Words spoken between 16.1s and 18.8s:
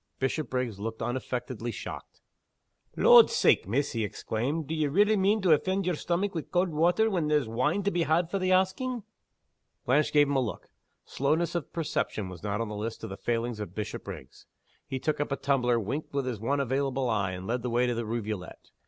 with his one available eye, and led the way to the rivulet.